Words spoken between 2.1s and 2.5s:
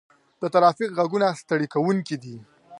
دي.